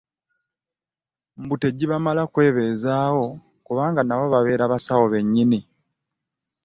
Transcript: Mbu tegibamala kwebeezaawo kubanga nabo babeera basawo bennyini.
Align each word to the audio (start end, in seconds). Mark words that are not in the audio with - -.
Mbu 1.41 1.55
tegibamala 1.61 2.23
kwebeezaawo 2.33 3.25
kubanga 3.65 4.01
nabo 4.03 4.25
babeera 4.33 4.65
basawo 4.73 5.05
bennyini. 5.13 5.59